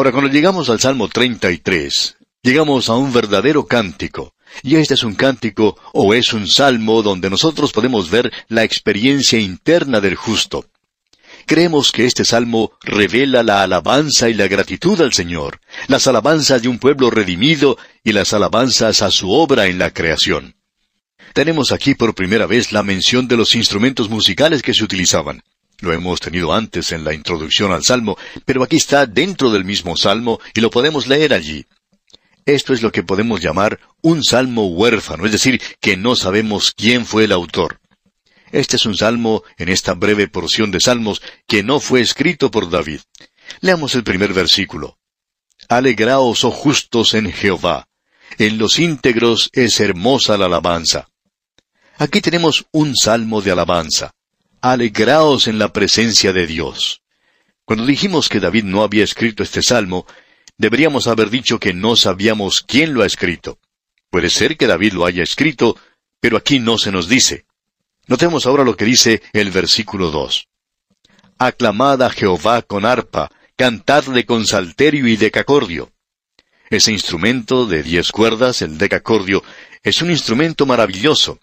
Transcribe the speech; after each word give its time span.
Ahora, 0.00 0.12
cuando 0.12 0.30
llegamos 0.30 0.70
al 0.70 0.80
Salmo 0.80 1.08
33, 1.08 2.16
llegamos 2.42 2.88
a 2.88 2.94
un 2.94 3.12
verdadero 3.12 3.66
cántico. 3.66 4.34
Y 4.62 4.76
este 4.76 4.94
es 4.94 5.02
un 5.02 5.14
cántico 5.14 5.76
o 5.92 6.14
es 6.14 6.32
un 6.32 6.48
salmo 6.48 7.02
donde 7.02 7.28
nosotros 7.28 7.70
podemos 7.70 8.08
ver 8.08 8.32
la 8.48 8.64
experiencia 8.64 9.38
interna 9.38 10.00
del 10.00 10.14
justo. 10.14 10.64
Creemos 11.44 11.92
que 11.92 12.06
este 12.06 12.24
salmo 12.24 12.72
revela 12.80 13.42
la 13.42 13.62
alabanza 13.62 14.30
y 14.30 14.32
la 14.32 14.48
gratitud 14.48 14.98
al 15.02 15.12
Señor, 15.12 15.60
las 15.86 16.06
alabanzas 16.06 16.62
de 16.62 16.68
un 16.68 16.78
pueblo 16.78 17.10
redimido 17.10 17.76
y 18.02 18.12
las 18.12 18.32
alabanzas 18.32 19.02
a 19.02 19.10
su 19.10 19.30
obra 19.30 19.66
en 19.66 19.78
la 19.78 19.90
creación. 19.90 20.56
Tenemos 21.34 21.72
aquí 21.72 21.94
por 21.94 22.14
primera 22.14 22.46
vez 22.46 22.72
la 22.72 22.82
mención 22.82 23.28
de 23.28 23.36
los 23.36 23.54
instrumentos 23.54 24.08
musicales 24.08 24.62
que 24.62 24.72
se 24.72 24.82
utilizaban. 24.82 25.42
Lo 25.80 25.92
hemos 25.92 26.20
tenido 26.20 26.52
antes 26.52 26.92
en 26.92 27.04
la 27.04 27.14
introducción 27.14 27.72
al 27.72 27.84
Salmo, 27.84 28.16
pero 28.44 28.62
aquí 28.62 28.76
está 28.76 29.06
dentro 29.06 29.50
del 29.50 29.64
mismo 29.64 29.96
Salmo 29.96 30.40
y 30.54 30.60
lo 30.60 30.70
podemos 30.70 31.06
leer 31.06 31.32
allí. 31.32 31.66
Esto 32.44 32.72
es 32.72 32.82
lo 32.82 32.90
que 32.90 33.02
podemos 33.02 33.40
llamar 33.40 33.78
un 34.02 34.24
salmo 34.24 34.66
huérfano, 34.68 35.26
es 35.26 35.32
decir, 35.32 35.60
que 35.80 35.96
no 35.96 36.16
sabemos 36.16 36.72
quién 36.76 37.06
fue 37.06 37.24
el 37.24 37.32
autor. 37.32 37.80
Este 38.50 38.76
es 38.76 38.86
un 38.86 38.96
salmo 38.96 39.44
en 39.56 39.68
esta 39.68 39.94
breve 39.94 40.26
porción 40.28 40.70
de 40.70 40.80
salmos 40.80 41.22
que 41.46 41.62
no 41.62 41.80
fue 41.80 42.00
escrito 42.00 42.50
por 42.50 42.68
David. 42.68 43.00
Leamos 43.60 43.94
el 43.94 44.02
primer 44.02 44.32
versículo. 44.32 44.98
Alegraos, 45.68 46.44
oh 46.44 46.50
justos, 46.50 47.14
en 47.14 47.32
Jehová. 47.32 47.88
En 48.38 48.58
los 48.58 48.78
íntegros 48.78 49.50
es 49.52 49.78
hermosa 49.80 50.36
la 50.36 50.46
alabanza. 50.46 51.08
Aquí 51.98 52.20
tenemos 52.20 52.66
un 52.72 52.96
salmo 52.96 53.42
de 53.42 53.52
alabanza. 53.52 54.14
Alegraos 54.62 55.48
en 55.48 55.58
la 55.58 55.72
presencia 55.72 56.34
de 56.34 56.46
Dios. 56.46 57.00
Cuando 57.64 57.86
dijimos 57.86 58.28
que 58.28 58.40
David 58.40 58.64
no 58.64 58.82
había 58.82 59.04
escrito 59.04 59.42
este 59.42 59.62
salmo, 59.62 60.06
deberíamos 60.58 61.06
haber 61.06 61.30
dicho 61.30 61.58
que 61.58 61.72
no 61.72 61.96
sabíamos 61.96 62.60
quién 62.60 62.92
lo 62.92 63.02
ha 63.02 63.06
escrito. 63.06 63.58
Puede 64.10 64.28
ser 64.28 64.58
que 64.58 64.66
David 64.66 64.92
lo 64.92 65.06
haya 65.06 65.22
escrito, 65.22 65.78
pero 66.20 66.36
aquí 66.36 66.58
no 66.58 66.76
se 66.76 66.92
nos 66.92 67.08
dice. 67.08 67.46
Notemos 68.06 68.44
ahora 68.44 68.62
lo 68.62 68.76
que 68.76 68.84
dice 68.84 69.22
el 69.32 69.50
versículo 69.50 70.10
2. 70.10 70.48
Aclamad 71.38 72.02
a 72.02 72.10
Jehová 72.10 72.60
con 72.60 72.84
arpa, 72.84 73.30
cantadle 73.56 74.26
con 74.26 74.46
salterio 74.46 75.08
y 75.08 75.16
decacordio. 75.16 75.90
Ese 76.68 76.92
instrumento 76.92 77.64
de 77.64 77.82
diez 77.82 78.12
cuerdas, 78.12 78.60
el 78.60 78.76
decacordio, 78.76 79.42
es 79.82 80.02
un 80.02 80.10
instrumento 80.10 80.66
maravilloso. 80.66 81.40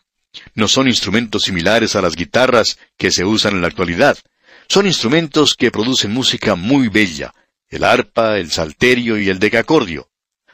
No 0.55 0.67
son 0.67 0.87
instrumentos 0.87 1.43
similares 1.43 1.95
a 1.95 2.01
las 2.01 2.15
guitarras 2.15 2.77
que 2.97 3.11
se 3.11 3.25
usan 3.25 3.55
en 3.55 3.61
la 3.61 3.67
actualidad. 3.67 4.17
Son 4.67 4.85
instrumentos 4.85 5.55
que 5.55 5.71
producen 5.71 6.11
música 6.11 6.55
muy 6.55 6.89
bella, 6.89 7.33
el 7.69 7.83
arpa, 7.83 8.37
el 8.37 8.51
salterio 8.51 9.17
y 9.17 9.29
el 9.29 9.39
decacordio. 9.39 10.09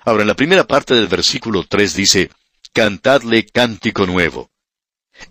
Ahora, 0.05 0.21
en 0.21 0.27
la 0.27 0.35
primera 0.35 0.65
parte 0.67 0.93
del 0.93 1.07
versículo 1.07 1.65
tres 1.67 1.95
dice, 1.95 2.29
Cantadle 2.73 3.45
cántico 3.45 4.05
nuevo. 4.05 4.51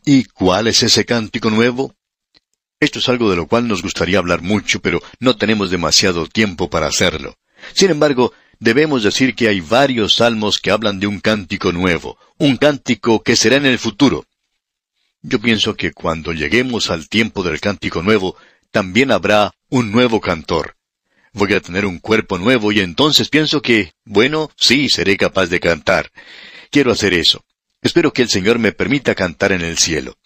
¿Y 0.05 0.25
cuál 0.25 0.69
es 0.69 0.83
ese 0.83 1.05
cántico 1.05 1.51
nuevo? 1.51 1.95
Esto 2.81 2.99
es 2.99 3.09
algo 3.09 3.31
de 3.31 3.37
lo 3.37 3.47
cual 3.47 3.69
nos 3.69 3.83
gustaría 3.83 4.19
hablar 4.19 4.43
mucho, 4.43 4.81
pero 4.81 5.01
no 5.21 5.37
tenemos 5.37 5.71
demasiado 5.71 6.27
tiempo 6.27 6.69
para 6.71 6.87
hacerlo. 6.87 7.37
Sin 7.75 7.91
embargo, 7.91 8.33
debemos 8.59 9.03
decir 9.03 9.35
que 9.35 9.49
hay 9.49 9.61
varios 9.61 10.17
salmos 10.17 10.59
que 10.59 10.71
hablan 10.71 10.99
de 10.99 11.07
un 11.07 11.21
cántico 11.21 11.73
nuevo, 11.73 12.19
un 12.39 12.57
cántico 12.57 13.23
que 13.23 13.37
será 13.37 13.57
en 13.57 13.67
el 13.67 13.79
futuro. 13.79 14.25
Yo 15.23 15.41
pienso 15.41 15.75
que 15.75 15.93
cuando 15.93 16.33
lleguemos 16.33 16.91
al 16.91 17.09
tiempo 17.09 17.43
del 17.43 17.61
cántico 17.61 18.03
nuevo, 18.03 18.37
también 18.71 19.11
habrá 19.13 19.53
un 19.69 19.93
nuevo 19.93 20.21
cantor 20.21 20.77
voy 21.33 21.55
a 21.55 21.61
tener 21.61 21.87
un 21.87 21.99
cuerpo 21.99 22.39
nuevo 22.39 22.73
y 22.73 22.81
entonces 22.81 23.29
pienso 23.29 23.63
que, 23.63 23.93
bueno, 24.05 24.51
sí, 24.57 24.89
seré 24.89 25.17
capaz 25.17 25.47
de 25.47 25.61
cantar. 25.61 26.11
Quiero 26.71 26.93
hacer 26.93 27.15
eso. 27.15 27.45
Espero 27.81 28.13
que 28.13 28.23
el 28.23 28.29
Señor 28.29 28.59
me 28.59 28.73
permita 28.73 29.15
cantar 29.15 29.53
en 29.53 29.63
el 29.63 29.79
cielo. 29.79 30.17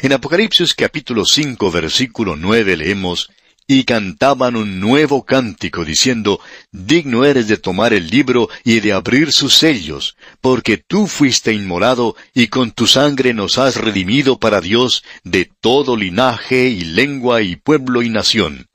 En 0.00 0.12
Apocalipsis 0.12 0.74
capítulo 0.74 1.24
5 1.24 1.70
versículo 1.70 2.36
9 2.36 2.76
leemos, 2.76 3.30
y 3.66 3.84
cantaban 3.84 4.56
un 4.56 4.80
nuevo 4.80 5.24
cántico 5.24 5.84
diciendo, 5.84 6.40
Digno 6.70 7.24
eres 7.24 7.48
de 7.48 7.56
tomar 7.56 7.92
el 7.92 8.08
libro 8.08 8.48
y 8.64 8.80
de 8.80 8.92
abrir 8.92 9.32
sus 9.32 9.54
sellos, 9.54 10.16
porque 10.40 10.76
tú 10.78 11.06
fuiste 11.06 11.52
inmolado 11.52 12.16
y 12.34 12.48
con 12.48 12.72
tu 12.72 12.86
sangre 12.86 13.34
nos 13.34 13.58
has 13.58 13.76
redimido 13.76 14.38
para 14.38 14.60
Dios 14.60 15.04
de 15.24 15.50
todo 15.60 15.96
linaje 15.96 16.68
y 16.68 16.84
lengua 16.84 17.42
y 17.42 17.56
pueblo 17.56 18.02
y 18.02 18.10
nación. 18.10 18.68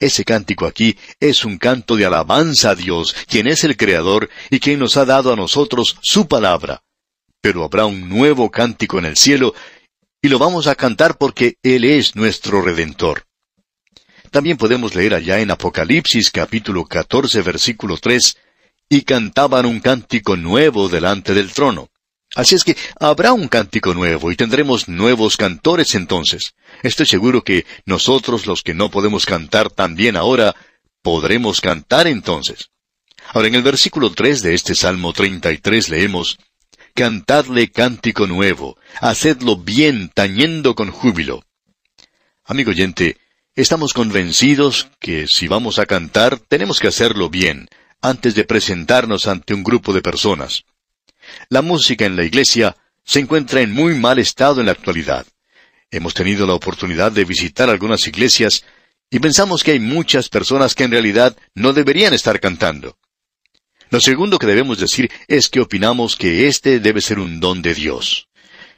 Ese 0.00 0.24
cántico 0.24 0.66
aquí 0.66 0.98
es 1.20 1.44
un 1.44 1.58
canto 1.58 1.94
de 1.94 2.04
alabanza 2.04 2.70
a 2.70 2.74
Dios, 2.74 3.14
quien 3.28 3.46
es 3.46 3.62
el 3.62 3.76
Creador 3.76 4.30
y 4.50 4.58
quien 4.58 4.80
nos 4.80 4.96
ha 4.96 5.04
dado 5.04 5.32
a 5.32 5.36
nosotros 5.36 5.96
su 6.02 6.26
palabra. 6.26 6.82
Pero 7.40 7.62
habrá 7.62 7.86
un 7.86 8.08
nuevo 8.08 8.50
cántico 8.50 8.98
en 8.98 9.04
el 9.04 9.16
cielo, 9.16 9.54
y 10.20 10.28
lo 10.28 10.40
vamos 10.40 10.66
a 10.66 10.74
cantar 10.74 11.18
porque 11.18 11.56
Él 11.62 11.84
es 11.84 12.16
nuestro 12.16 12.62
Redentor. 12.62 13.26
También 14.32 14.56
podemos 14.56 14.94
leer 14.94 15.12
allá 15.12 15.40
en 15.40 15.50
Apocalipsis 15.50 16.30
capítulo 16.30 16.86
14 16.86 17.42
versículo 17.42 17.98
3, 17.98 18.38
y 18.88 19.02
cantaban 19.02 19.66
un 19.66 19.78
cántico 19.78 20.36
nuevo 20.36 20.88
delante 20.88 21.34
del 21.34 21.52
trono. 21.52 21.90
Así 22.34 22.54
es 22.54 22.64
que 22.64 22.74
habrá 22.98 23.34
un 23.34 23.48
cántico 23.48 23.92
nuevo 23.92 24.32
y 24.32 24.36
tendremos 24.36 24.88
nuevos 24.88 25.36
cantores 25.36 25.94
entonces. 25.94 26.54
Estoy 26.82 27.04
seguro 27.04 27.44
que 27.44 27.66
nosotros 27.84 28.46
los 28.46 28.62
que 28.62 28.72
no 28.72 28.90
podemos 28.90 29.26
cantar 29.26 29.70
tan 29.70 29.96
bien 29.96 30.16
ahora, 30.16 30.56
podremos 31.02 31.60
cantar 31.60 32.06
entonces. 32.06 32.70
Ahora 33.34 33.48
en 33.48 33.54
el 33.54 33.62
versículo 33.62 34.12
3 34.12 34.40
de 34.40 34.54
este 34.54 34.74
Salmo 34.74 35.12
33 35.12 35.90
leemos, 35.90 36.38
Cantadle 36.94 37.70
cántico 37.70 38.26
nuevo, 38.26 38.78
hacedlo 38.98 39.58
bien 39.58 40.08
tañendo 40.08 40.74
con 40.74 40.90
júbilo. 40.90 41.44
Amigo 42.44 42.70
oyente, 42.70 43.18
estamos 43.54 43.92
convencidos 43.92 44.88
que 44.98 45.26
si 45.28 45.46
vamos 45.46 45.78
a 45.78 45.86
cantar 45.86 46.38
tenemos 46.38 46.80
que 46.80 46.88
hacerlo 46.88 47.28
bien, 47.28 47.68
antes 48.00 48.34
de 48.34 48.44
presentarnos 48.44 49.26
ante 49.26 49.52
un 49.52 49.62
grupo 49.62 49.92
de 49.92 50.00
personas. 50.00 50.64
La 51.48 51.62
música 51.62 52.06
en 52.06 52.16
la 52.16 52.24
iglesia 52.24 52.76
se 53.04 53.20
encuentra 53.20 53.60
en 53.60 53.72
muy 53.72 53.94
mal 53.94 54.18
estado 54.18 54.60
en 54.60 54.66
la 54.66 54.72
actualidad. 54.72 55.26
Hemos 55.90 56.14
tenido 56.14 56.46
la 56.46 56.54
oportunidad 56.54 57.12
de 57.12 57.24
visitar 57.24 57.68
algunas 57.68 58.06
iglesias 58.06 58.64
y 59.10 59.18
pensamos 59.18 59.62
que 59.62 59.72
hay 59.72 59.80
muchas 59.80 60.30
personas 60.30 60.74
que 60.74 60.84
en 60.84 60.90
realidad 60.90 61.36
no 61.54 61.74
deberían 61.74 62.14
estar 62.14 62.40
cantando. 62.40 62.96
Lo 63.90 64.00
segundo 64.00 64.38
que 64.38 64.46
debemos 64.46 64.78
decir 64.78 65.10
es 65.28 65.50
que 65.50 65.60
opinamos 65.60 66.16
que 66.16 66.48
este 66.48 66.80
debe 66.80 67.02
ser 67.02 67.18
un 67.18 67.38
don 67.38 67.60
de 67.60 67.74
Dios. 67.74 68.28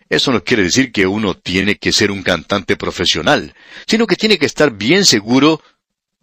Eso 0.09 0.33
no 0.33 0.45
quiere 0.45 0.65
decir 0.65 0.93
que 0.93 1.07
uno 1.07 1.35
tiene 1.35 1.77
que 1.77 1.93
ser 1.93 2.11
un 2.11 2.23
cantante 2.23 2.77
profesional, 2.77 3.55
sino 3.87 4.07
que 4.07 4.17
tiene 4.17 4.39
que 4.39 4.47
estar 4.47 4.71
bien 4.73 5.05
seguro 5.05 5.63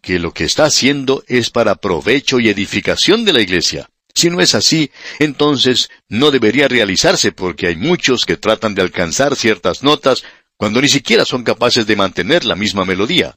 que 0.02 0.20
lo 0.20 0.34
que 0.34 0.46
está 0.46 0.66
haciendo 0.66 1.24
es 1.28 1.50
para 1.50 1.76
provecho 1.76 2.40
y 2.40 2.50
edificación 2.50 3.26
de 3.26 3.34
la 3.34 3.42
iglesia. 3.42 3.90
Si 4.14 4.30
no 4.30 4.42
es 4.42 4.56
así, 4.56 4.92
entonces 5.20 5.90
no 6.10 6.32
debería 6.32 6.68
realizarse 6.68 7.32
porque 7.32 7.68
hay 7.68 7.76
muchos 7.76 8.26
que 8.26 8.38
tratan 8.38 8.76
de 8.76 8.82
alcanzar 8.82 9.36
ciertas 9.36 9.84
notas 9.84 10.24
cuando 10.58 10.82
ni 10.82 10.90
siquiera 10.90 11.26
son 11.26 11.44
capaces 11.44 11.88
de 11.88 11.96
mantener 11.96 12.46
la 12.46 12.56
misma 12.56 12.86
melodía. 12.86 13.36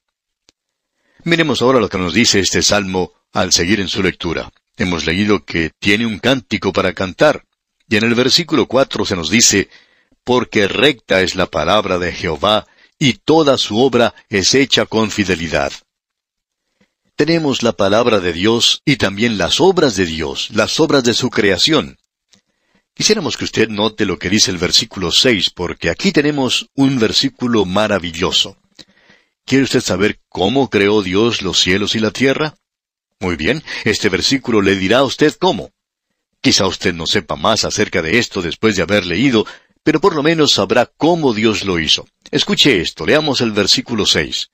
Miremos 1.22 1.62
ahora 1.62 1.80
lo 1.80 1.88
que 1.88 1.96
nos 1.96 2.12
dice 2.12 2.40
este 2.40 2.62
salmo 2.62 3.12
al 3.32 3.52
seguir 3.52 3.80
en 3.80 3.88
su 3.88 4.02
lectura. 4.02 4.50
Hemos 4.76 5.06
leído 5.06 5.44
que 5.44 5.70
tiene 5.78 6.04
un 6.04 6.18
cántico 6.18 6.72
para 6.72 6.92
cantar, 6.92 7.44
y 7.88 7.96
en 7.96 8.04
el 8.04 8.14
versículo 8.14 8.66
cuatro 8.66 9.04
se 9.04 9.16
nos 9.16 9.30
dice, 9.30 9.68
porque 10.24 10.66
recta 10.68 11.20
es 11.20 11.34
la 11.34 11.46
palabra 11.46 11.98
de 11.98 12.12
Jehová, 12.12 12.66
y 12.98 13.14
toda 13.14 13.58
su 13.58 13.78
obra 13.78 14.14
es 14.28 14.54
hecha 14.54 14.86
con 14.86 15.10
fidelidad 15.10 15.72
tenemos 17.16 17.62
la 17.62 17.72
palabra 17.72 18.18
de 18.18 18.32
Dios 18.32 18.82
y 18.84 18.96
también 18.96 19.38
las 19.38 19.60
obras 19.60 19.94
de 19.96 20.06
Dios, 20.06 20.48
las 20.52 20.80
obras 20.80 21.04
de 21.04 21.14
su 21.14 21.30
creación. 21.30 21.98
Quisiéramos 22.92 23.36
que 23.36 23.44
usted 23.44 23.68
note 23.68 24.04
lo 24.04 24.18
que 24.18 24.30
dice 24.30 24.50
el 24.50 24.58
versículo 24.58 25.10
6, 25.10 25.50
porque 25.50 25.90
aquí 25.90 26.12
tenemos 26.12 26.70
un 26.74 26.98
versículo 26.98 27.64
maravilloso. 27.64 28.56
¿Quiere 29.44 29.64
usted 29.64 29.80
saber 29.80 30.20
cómo 30.28 30.70
creó 30.70 31.02
Dios 31.02 31.42
los 31.42 31.60
cielos 31.60 31.94
y 31.94 32.00
la 32.00 32.10
tierra? 32.10 32.56
Muy 33.20 33.36
bien, 33.36 33.62
este 33.84 34.08
versículo 34.08 34.60
le 34.60 34.76
dirá 34.76 34.98
a 34.98 35.04
usted 35.04 35.34
cómo. 35.38 35.70
Quizá 36.40 36.66
usted 36.66 36.94
no 36.94 37.06
sepa 37.06 37.36
más 37.36 37.64
acerca 37.64 38.02
de 38.02 38.18
esto 38.18 38.42
después 38.42 38.76
de 38.76 38.82
haber 38.82 39.06
leído, 39.06 39.46
pero 39.84 40.00
por 40.00 40.16
lo 40.16 40.22
menos 40.22 40.52
sabrá 40.52 40.86
cómo 40.86 41.34
Dios 41.34 41.64
lo 41.64 41.78
hizo. 41.78 42.08
Escuche 42.30 42.80
esto, 42.80 43.06
leamos 43.06 43.40
el 43.42 43.52
versículo 43.52 44.06
6. 44.06 44.50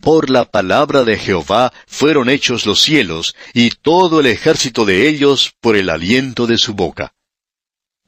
Por 0.00 0.30
la 0.30 0.50
palabra 0.50 1.04
de 1.04 1.18
Jehová 1.18 1.72
fueron 1.86 2.28
hechos 2.28 2.66
los 2.66 2.80
cielos, 2.80 3.36
y 3.52 3.70
todo 3.70 4.20
el 4.20 4.26
ejército 4.26 4.84
de 4.84 5.08
ellos 5.08 5.54
por 5.60 5.76
el 5.76 5.90
aliento 5.90 6.46
de 6.46 6.58
su 6.58 6.74
boca. 6.74 7.14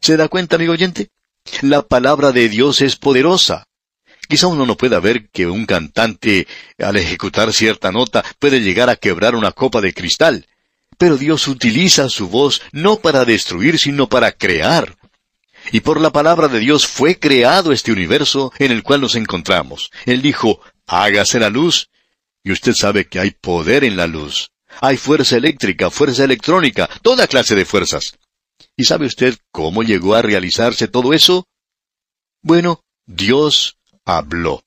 ¿Se 0.01 0.17
da 0.17 0.29
cuenta, 0.29 0.57
amigo 0.57 0.73
oyente? 0.73 1.11
La 1.61 1.83
palabra 1.83 2.33
de 2.33 2.49
Dios 2.49 2.81
es 2.81 2.97
poderosa. 2.97 3.69
Quizá 4.29 4.47
uno 4.49 4.67
no 4.67 4.77
pueda 4.77 4.99
ver 4.99 5.29
que 5.29 5.47
un 5.47 5.67
cantante, 5.67 6.49
al 6.79 6.97
ejecutar 6.97 7.53
cierta 7.53 7.93
nota, 7.93 8.25
puede 8.39 8.61
llegar 8.61 8.91
a 8.91 8.97
quebrar 8.97 9.35
una 9.35 9.53
copa 9.53 9.81
de 9.81 9.95
cristal. 9.95 10.47
Pero 10.99 11.17
Dios 11.17 11.47
utiliza 11.49 12.09
su 12.09 12.29
voz 12.29 12.63
no 12.73 12.97
para 12.97 13.25
destruir, 13.25 13.79
sino 13.79 14.09
para 14.09 14.33
crear. 14.33 14.97
Y 15.73 15.81
por 15.81 16.01
la 16.01 16.11
palabra 16.11 16.49
de 16.49 16.61
Dios 16.61 16.87
fue 16.87 17.19
creado 17.19 17.73
este 17.73 17.93
universo 17.93 18.53
en 18.59 18.73
el 18.73 18.83
cual 18.83 19.01
nos 19.01 19.17
encontramos. 19.17 19.91
Él 20.05 20.23
dijo, 20.23 20.61
hágase 20.87 21.39
la 21.41 21.51
luz. 21.51 21.91
Y 22.45 22.53
usted 22.53 22.73
sabe 22.73 23.09
que 23.09 23.19
hay 23.19 23.33
poder 23.33 23.85
en 23.85 23.97
la 23.97 24.07
luz. 24.07 24.53
Hay 24.81 24.97
fuerza 24.97 25.37
eléctrica, 25.37 25.91
fuerza 25.91 26.25
electrónica, 26.25 26.89
toda 27.03 27.27
clase 27.27 27.55
de 27.55 27.65
fuerzas. 27.65 28.17
¿Y 28.77 28.85
sabe 28.85 29.07
usted 29.07 29.37
cómo 29.51 29.83
llegó 29.83 30.15
a 30.15 30.23
realizarse 30.23 30.87
todo 30.87 31.13
eso? 31.13 31.49
Bueno, 32.43 32.85
Dios 33.07 33.79
habló. 34.05 34.63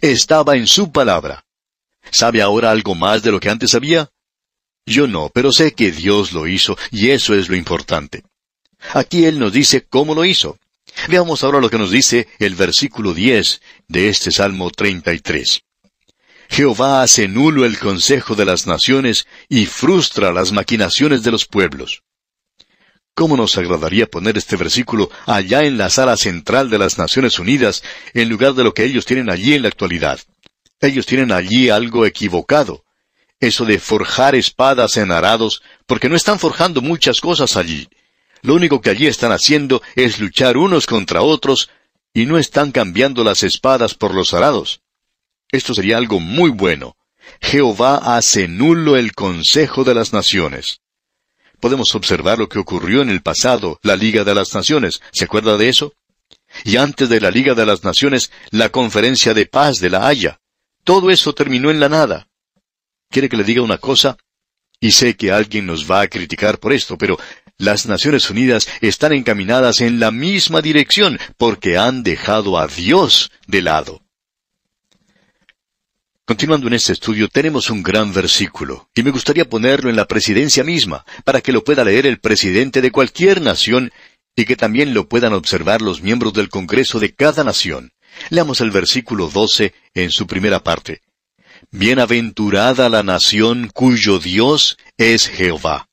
Estaba 0.00 0.56
en 0.56 0.66
su 0.66 0.92
palabra. 0.92 1.46
¿Sabe 2.10 2.42
ahora 2.42 2.70
algo 2.70 2.94
más 2.94 3.22
de 3.22 3.32
lo 3.32 3.40
que 3.40 3.48
antes 3.48 3.70
sabía? 3.70 4.10
Yo 4.86 5.06
no, 5.06 5.30
pero 5.32 5.52
sé 5.52 5.72
que 5.72 5.92
Dios 5.92 6.32
lo 6.32 6.46
hizo, 6.46 6.76
y 6.90 7.10
eso 7.10 7.34
es 7.34 7.48
lo 7.48 7.56
importante. 7.56 8.22
Aquí 8.92 9.24
Él 9.24 9.38
nos 9.38 9.52
dice 9.52 9.86
cómo 9.88 10.14
lo 10.14 10.24
hizo. 10.24 10.58
Veamos 11.08 11.42
ahora 11.42 11.60
lo 11.60 11.70
que 11.70 11.78
nos 11.78 11.90
dice 11.90 12.28
el 12.38 12.54
versículo 12.54 13.14
10 13.14 13.60
de 13.88 14.08
este 14.08 14.30
Salmo 14.30 14.70
33. 14.70 15.62
Jehová 16.48 17.02
hace 17.02 17.26
nulo 17.26 17.64
el 17.64 17.78
consejo 17.78 18.34
de 18.34 18.44
las 18.44 18.66
naciones 18.66 19.26
y 19.48 19.66
frustra 19.66 20.32
las 20.32 20.52
maquinaciones 20.52 21.22
de 21.22 21.30
los 21.30 21.46
pueblos. 21.46 22.02
¿Cómo 23.14 23.36
nos 23.36 23.56
agradaría 23.56 24.06
poner 24.06 24.36
este 24.36 24.56
versículo 24.56 25.10
allá 25.26 25.64
en 25.64 25.78
la 25.78 25.88
sala 25.88 26.16
central 26.16 26.68
de 26.68 26.78
las 26.78 26.98
Naciones 26.98 27.38
Unidas, 27.38 27.82
en 28.12 28.28
lugar 28.28 28.54
de 28.54 28.64
lo 28.64 28.74
que 28.74 28.84
ellos 28.84 29.06
tienen 29.06 29.30
allí 29.30 29.54
en 29.54 29.62
la 29.62 29.68
actualidad? 29.68 30.20
Ellos 30.80 31.06
tienen 31.06 31.30
allí 31.30 31.70
algo 31.70 32.06
equivocado. 32.06 32.84
Eso 33.38 33.64
de 33.64 33.78
forjar 33.78 34.34
espadas 34.34 34.96
en 34.96 35.12
arados, 35.12 35.62
porque 35.86 36.08
no 36.08 36.16
están 36.16 36.38
forjando 36.38 36.82
muchas 36.82 37.20
cosas 37.20 37.56
allí. 37.56 37.88
Lo 38.44 38.54
único 38.54 38.80
que 38.80 38.90
allí 38.90 39.08
están 39.08 39.32
haciendo 39.32 39.82
es 39.96 40.20
luchar 40.20 40.56
unos 40.56 40.86
contra 40.86 41.22
otros, 41.22 41.68
y 42.12 42.26
no 42.26 42.38
están 42.38 42.70
cambiando 42.70 43.24
las 43.24 43.42
espadas 43.42 43.94
por 43.94 44.14
los 44.14 44.32
arados. 44.32 44.82
Esto 45.50 45.74
sería 45.74 45.96
algo 45.96 46.20
muy 46.20 46.50
bueno. 46.50 46.96
Jehová 47.40 48.16
hace 48.16 48.46
nulo 48.46 48.96
el 48.96 49.14
consejo 49.14 49.82
de 49.82 49.94
las 49.94 50.12
naciones 50.12 50.80
podemos 51.64 51.94
observar 51.94 52.38
lo 52.38 52.46
que 52.46 52.58
ocurrió 52.58 53.00
en 53.00 53.08
el 53.08 53.22
pasado, 53.22 53.80
la 53.82 53.96
Liga 53.96 54.22
de 54.22 54.34
las 54.34 54.54
Naciones. 54.54 55.00
¿Se 55.12 55.24
acuerda 55.24 55.56
de 55.56 55.70
eso? 55.70 55.94
Y 56.62 56.76
antes 56.76 57.08
de 57.08 57.22
la 57.22 57.30
Liga 57.30 57.54
de 57.54 57.64
las 57.64 57.84
Naciones, 57.84 58.30
la 58.50 58.68
Conferencia 58.68 59.32
de 59.32 59.46
Paz 59.46 59.80
de 59.80 59.88
la 59.88 60.06
Haya. 60.06 60.40
Todo 60.84 61.10
eso 61.10 61.34
terminó 61.34 61.70
en 61.70 61.80
la 61.80 61.88
nada. 61.88 62.28
¿Quiere 63.08 63.30
que 63.30 63.38
le 63.38 63.44
diga 63.44 63.62
una 63.62 63.78
cosa? 63.78 64.18
Y 64.78 64.90
sé 64.90 65.16
que 65.16 65.32
alguien 65.32 65.64
nos 65.64 65.90
va 65.90 66.02
a 66.02 66.08
criticar 66.08 66.58
por 66.58 66.74
esto, 66.74 66.98
pero 66.98 67.18
las 67.58 67.86
Naciones 67.86 68.28
Unidas 68.30 68.68
están 68.80 69.12
encaminadas 69.12 69.80
en 69.80 70.00
la 70.00 70.10
misma 70.10 70.60
dirección 70.60 71.18
porque 71.36 71.78
han 71.78 72.02
dejado 72.02 72.58
a 72.58 72.66
Dios 72.66 73.30
de 73.46 73.62
lado. 73.62 74.02
Continuando 76.26 76.68
en 76.68 76.72
este 76.72 76.94
estudio, 76.94 77.28
tenemos 77.28 77.68
un 77.68 77.82
gran 77.82 78.12
versículo, 78.14 78.88
y 78.94 79.02
me 79.02 79.10
gustaría 79.10 79.44
ponerlo 79.44 79.90
en 79.90 79.96
la 79.96 80.06
presidencia 80.06 80.64
misma, 80.64 81.04
para 81.22 81.42
que 81.42 81.52
lo 81.52 81.62
pueda 81.62 81.84
leer 81.84 82.06
el 82.06 82.18
presidente 82.18 82.80
de 82.80 82.90
cualquier 82.90 83.42
nación 83.42 83.92
y 84.34 84.46
que 84.46 84.56
también 84.56 84.94
lo 84.94 85.06
puedan 85.06 85.34
observar 85.34 85.82
los 85.82 86.00
miembros 86.00 86.32
del 86.32 86.48
Congreso 86.48 86.98
de 86.98 87.14
cada 87.14 87.44
nación. 87.44 87.92
Leamos 88.30 88.62
el 88.62 88.70
versículo 88.70 89.28
12 89.28 89.74
en 89.92 90.10
su 90.10 90.26
primera 90.26 90.64
parte. 90.64 91.02
Bienaventurada 91.70 92.88
la 92.88 93.02
nación 93.02 93.70
cuyo 93.72 94.18
Dios 94.18 94.78
es 94.96 95.28
Jehová. 95.28 95.88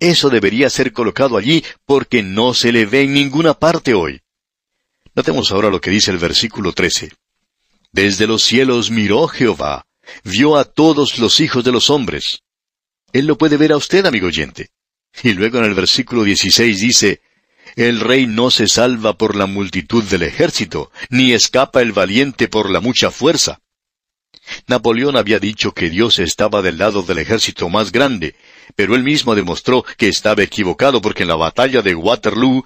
Eso 0.00 0.30
debería 0.30 0.68
ser 0.70 0.92
colocado 0.92 1.36
allí 1.36 1.64
porque 1.86 2.22
no 2.22 2.54
se 2.54 2.72
le 2.72 2.86
ve 2.86 3.02
en 3.02 3.14
ninguna 3.14 3.54
parte 3.54 3.94
hoy. 3.94 4.20
Notemos 5.14 5.52
ahora 5.52 5.70
lo 5.70 5.80
que 5.80 5.90
dice 5.90 6.10
el 6.10 6.18
versículo 6.18 6.72
13. 6.72 7.12
Desde 7.92 8.26
los 8.26 8.42
cielos 8.42 8.90
miró 8.90 9.28
Jehová, 9.28 9.86
vio 10.24 10.56
a 10.56 10.64
todos 10.64 11.18
los 11.18 11.38
hijos 11.40 11.64
de 11.64 11.72
los 11.72 11.90
hombres. 11.90 12.40
Él 13.12 13.26
lo 13.26 13.38
puede 13.38 13.56
ver 13.56 13.72
a 13.72 13.76
usted, 13.76 14.04
amigo 14.06 14.26
oyente. 14.26 14.70
Y 15.22 15.32
luego 15.32 15.58
en 15.58 15.64
el 15.64 15.74
versículo 15.74 16.24
16 16.24 16.80
dice, 16.80 17.22
El 17.76 18.00
rey 18.00 18.26
no 18.26 18.50
se 18.50 18.66
salva 18.66 19.16
por 19.16 19.36
la 19.36 19.46
multitud 19.46 20.02
del 20.02 20.24
ejército, 20.24 20.90
ni 21.08 21.32
escapa 21.32 21.80
el 21.80 21.92
valiente 21.92 22.48
por 22.48 22.68
la 22.68 22.80
mucha 22.80 23.12
fuerza. 23.12 23.60
Napoleón 24.66 25.16
había 25.16 25.38
dicho 25.38 25.72
que 25.72 25.90
Dios 25.90 26.18
estaba 26.18 26.62
del 26.62 26.78
lado 26.78 27.02
del 27.02 27.18
ejército 27.18 27.68
más 27.68 27.92
grande, 27.92 28.34
pero 28.76 28.94
él 28.94 29.02
mismo 29.02 29.34
demostró 29.34 29.84
que 29.96 30.08
estaba 30.08 30.42
equivocado 30.42 31.00
porque 31.00 31.22
en 31.22 31.28
la 31.28 31.36
batalla 31.36 31.82
de 31.82 31.94
Waterloo 31.94 32.64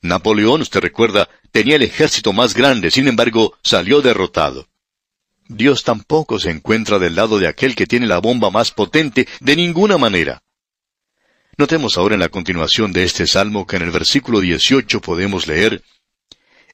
Napoleón, 0.00 0.62
usted 0.62 0.80
recuerda, 0.80 1.28
tenía 1.50 1.76
el 1.76 1.82
ejército 1.82 2.32
más 2.32 2.54
grande, 2.54 2.90
sin 2.90 3.08
embargo, 3.08 3.56
salió 3.62 4.00
derrotado. 4.00 4.68
Dios 5.48 5.82
tampoco 5.82 6.38
se 6.38 6.50
encuentra 6.50 6.98
del 6.98 7.16
lado 7.16 7.38
de 7.38 7.48
aquel 7.48 7.74
que 7.74 7.86
tiene 7.86 8.06
la 8.06 8.18
bomba 8.18 8.50
más 8.50 8.70
potente 8.70 9.26
de 9.40 9.56
ninguna 9.56 9.96
manera. 9.98 10.42
Notemos 11.56 11.96
ahora 11.96 12.14
en 12.14 12.20
la 12.20 12.28
continuación 12.28 12.92
de 12.92 13.02
este 13.02 13.26
salmo 13.26 13.66
que 13.66 13.76
en 13.76 13.82
el 13.82 13.90
versículo 13.90 14.40
18 14.40 15.00
podemos 15.00 15.46
leer, 15.48 15.82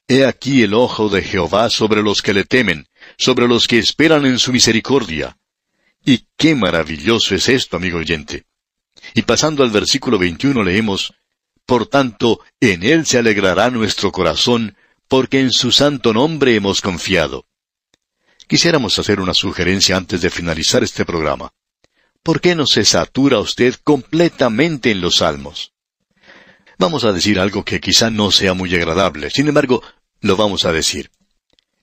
He 0.07 0.25
aquí 0.25 0.61
el 0.61 0.73
ojo 0.73 1.09
de 1.09 1.23
Jehová 1.23 1.69
sobre 1.69 2.03
los 2.03 2.21
que 2.21 2.33
le 2.33 2.43
temen, 2.43 2.87
sobre 3.17 3.47
los 3.47 3.67
que 3.67 3.79
esperan 3.79 4.25
en 4.25 4.37
su 4.37 4.51
misericordia. 4.51 5.37
Y 6.03 6.27
qué 6.37 6.53
maravilloso 6.53 7.33
es 7.33 7.49
esto, 7.49 7.77
amigo 7.77 7.97
oyente. 7.97 8.45
Y 9.15 9.23
pasando 9.23 9.63
al 9.63 9.71
versículo 9.71 10.19
21 10.19 10.63
leemos, 10.63 11.13
por 11.65 11.87
tanto, 11.87 12.39
en 12.59 12.83
Él 12.83 13.05
se 13.07 13.17
alegrará 13.17 13.71
nuestro 13.71 14.11
corazón, 14.11 14.77
porque 15.07 15.39
en 15.39 15.51
su 15.51 15.71
santo 15.71 16.13
nombre 16.13 16.55
hemos 16.55 16.81
confiado. 16.81 17.47
Quisiéramos 18.47 18.99
hacer 18.99 19.19
una 19.19 19.33
sugerencia 19.33 19.97
antes 19.97 20.21
de 20.21 20.29
finalizar 20.29 20.83
este 20.83 21.05
programa. 21.05 21.51
¿Por 22.21 22.41
qué 22.41 22.53
no 22.53 22.67
se 22.67 22.85
satura 22.85 23.39
usted 23.39 23.75
completamente 23.83 24.91
en 24.91 25.01
los 25.01 25.17
salmos? 25.17 25.74
Vamos 26.77 27.03
a 27.03 27.13
decir 27.13 27.39
algo 27.39 27.63
que 27.63 27.79
quizá 27.79 28.09
no 28.09 28.31
sea 28.31 28.53
muy 28.53 28.73
agradable, 28.75 29.29
sin 29.29 29.47
embargo, 29.47 29.81
lo 30.21 30.35
vamos 30.35 30.65
a 30.65 30.71
decir. 30.71 31.11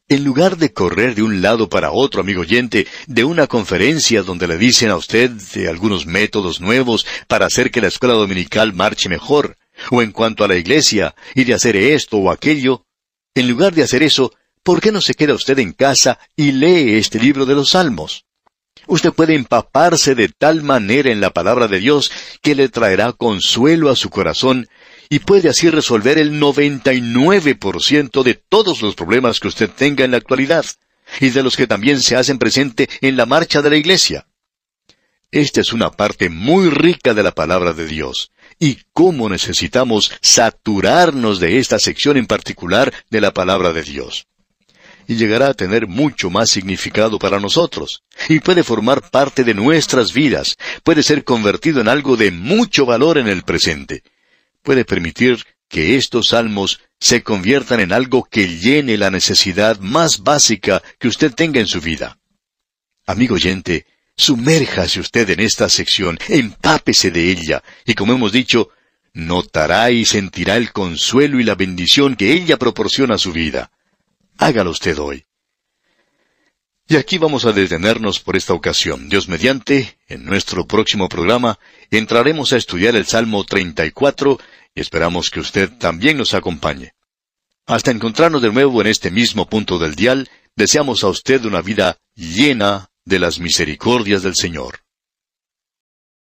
En 0.08 0.24
lugar 0.24 0.58
de 0.58 0.72
correr 0.72 1.14
de 1.14 1.22
un 1.22 1.40
lado 1.40 1.70
para 1.70 1.92
otro, 1.92 2.20
amigo 2.20 2.42
oyente, 2.42 2.86
de 3.06 3.24
una 3.24 3.46
conferencia 3.46 4.22
donde 4.22 4.46
le 4.46 4.58
dicen 4.58 4.90
a 4.90 4.96
usted 4.96 5.30
de 5.30 5.68
algunos 5.68 6.04
métodos 6.04 6.60
nuevos 6.60 7.06
para 7.28 7.46
hacer 7.46 7.70
que 7.70 7.80
la 7.80 7.88
escuela 7.88 8.14
dominical 8.14 8.74
marche 8.74 9.08
mejor, 9.08 9.56
o 9.90 10.02
en 10.02 10.12
cuanto 10.12 10.44
a 10.44 10.48
la 10.48 10.56
iglesia, 10.56 11.14
y 11.34 11.44
de 11.44 11.54
hacer 11.54 11.76
esto 11.76 12.18
o 12.18 12.30
aquello, 12.30 12.84
en 13.34 13.48
lugar 13.48 13.72
de 13.72 13.82
hacer 13.82 14.02
eso, 14.02 14.34
¿por 14.62 14.82
qué 14.82 14.92
no 14.92 15.00
se 15.00 15.14
queda 15.14 15.32
usted 15.32 15.58
en 15.58 15.72
casa 15.72 16.18
y 16.36 16.52
lee 16.52 16.96
este 16.96 17.18
libro 17.18 17.46
de 17.46 17.54
los 17.54 17.70
Salmos? 17.70 18.26
Usted 18.86 19.12
puede 19.12 19.34
empaparse 19.34 20.14
de 20.14 20.28
tal 20.28 20.62
manera 20.62 21.10
en 21.10 21.20
la 21.20 21.30
palabra 21.30 21.68
de 21.68 21.78
Dios 21.78 22.10
que 22.42 22.54
le 22.54 22.68
traerá 22.68 23.12
consuelo 23.12 23.90
a 23.90 23.96
su 23.96 24.10
corazón 24.10 24.68
y 25.12 25.18
puede 25.18 25.50
así 25.50 25.68
resolver 25.68 26.16
el 26.16 26.40
99% 26.40 28.22
de 28.22 28.32
todos 28.32 28.80
los 28.80 28.94
problemas 28.94 29.40
que 29.40 29.48
usted 29.48 29.68
tenga 29.68 30.06
en 30.06 30.12
la 30.12 30.16
actualidad 30.16 30.64
y 31.20 31.28
de 31.28 31.42
los 31.42 31.54
que 31.54 31.66
también 31.66 32.00
se 32.00 32.16
hacen 32.16 32.38
presente 32.38 32.88
en 33.02 33.18
la 33.18 33.26
marcha 33.26 33.60
de 33.60 33.68
la 33.68 33.76
iglesia. 33.76 34.26
Esta 35.30 35.60
es 35.60 35.74
una 35.74 35.90
parte 35.90 36.30
muy 36.30 36.70
rica 36.70 37.12
de 37.12 37.22
la 37.22 37.32
palabra 37.32 37.74
de 37.74 37.86
Dios, 37.86 38.30
y 38.58 38.78
cómo 38.94 39.28
necesitamos 39.28 40.12
saturarnos 40.22 41.40
de 41.40 41.58
esta 41.58 41.78
sección 41.78 42.16
en 42.16 42.24
particular 42.24 42.90
de 43.10 43.20
la 43.20 43.34
palabra 43.34 43.74
de 43.74 43.82
Dios. 43.82 44.28
Y 45.06 45.16
llegará 45.16 45.48
a 45.48 45.54
tener 45.54 45.88
mucho 45.88 46.30
más 46.30 46.48
significado 46.48 47.18
para 47.18 47.38
nosotros, 47.38 48.02
y 48.30 48.40
puede 48.40 48.62
formar 48.62 49.10
parte 49.10 49.44
de 49.44 49.52
nuestras 49.52 50.14
vidas, 50.14 50.56
puede 50.82 51.02
ser 51.02 51.22
convertido 51.22 51.82
en 51.82 51.88
algo 51.88 52.16
de 52.16 52.30
mucho 52.30 52.86
valor 52.86 53.18
en 53.18 53.28
el 53.28 53.42
presente. 53.42 54.02
Puede 54.62 54.84
permitir 54.84 55.44
que 55.68 55.96
estos 55.96 56.28
salmos 56.28 56.80
se 57.00 57.22
conviertan 57.22 57.80
en 57.80 57.92
algo 57.92 58.24
que 58.24 58.46
llene 58.46 58.96
la 58.96 59.10
necesidad 59.10 59.78
más 59.80 60.22
básica 60.22 60.82
que 60.98 61.08
usted 61.08 61.32
tenga 61.32 61.60
en 61.60 61.66
su 61.66 61.80
vida. 61.80 62.18
Amigo 63.06 63.34
oyente, 63.34 63.86
Sumérjase 64.16 65.00
usted 65.00 65.28
en 65.30 65.40
esta 65.40 65.68
sección, 65.68 66.18
empápese 66.28 67.10
de 67.10 67.30
ella, 67.30 67.62
y 67.86 67.94
como 67.94 68.12
hemos 68.12 68.30
dicho, 68.30 68.70
notará 69.14 69.90
y 69.90 70.04
sentirá 70.04 70.56
el 70.56 70.72
consuelo 70.72 71.40
y 71.40 71.44
la 71.44 71.54
bendición 71.54 72.14
que 72.14 72.32
ella 72.32 72.56
proporciona 72.56 73.14
a 73.14 73.18
su 73.18 73.32
vida. 73.32 73.72
Hágalo 74.38 74.70
usted 74.70 74.98
hoy. 74.98 75.24
Y 76.88 76.96
aquí 76.96 77.18
vamos 77.18 77.44
a 77.44 77.52
detenernos 77.52 78.20
por 78.20 78.36
esta 78.36 78.54
ocasión. 78.54 79.08
Dios 79.08 79.28
mediante, 79.28 79.98
en 80.08 80.24
nuestro 80.24 80.66
próximo 80.66 81.08
programa, 81.08 81.58
entraremos 81.90 82.52
a 82.52 82.56
estudiar 82.56 82.96
el 82.96 83.06
Salmo 83.06 83.44
34 83.44 84.38
y 84.74 84.80
esperamos 84.80 85.30
que 85.30 85.40
usted 85.40 85.70
también 85.78 86.18
nos 86.18 86.34
acompañe. 86.34 86.92
Hasta 87.66 87.92
encontrarnos 87.92 88.42
de 88.42 88.52
nuevo 88.52 88.80
en 88.80 88.88
este 88.88 89.10
mismo 89.10 89.48
punto 89.48 89.78
del 89.78 89.94
dial, 89.94 90.28
deseamos 90.56 91.04
a 91.04 91.08
usted 91.08 91.44
una 91.44 91.62
vida 91.62 91.98
llena 92.14 92.90
de 93.04 93.18
las 93.18 93.38
misericordias 93.38 94.22
del 94.22 94.34
Señor. 94.34 94.81